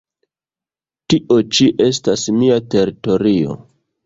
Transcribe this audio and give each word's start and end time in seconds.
Tio 1.13 1.37
ĉi 1.57 1.67
estas 1.89 2.25
mia 2.39 2.59
teritorio". 2.77 3.57